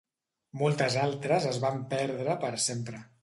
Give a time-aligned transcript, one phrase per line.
[0.61, 3.05] Moltes altres es van perdre per sempre.